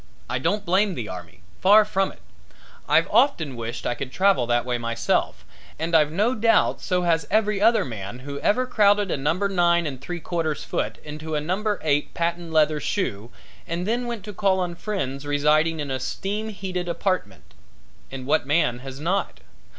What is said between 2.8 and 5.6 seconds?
I've often wished I could travel that way myself,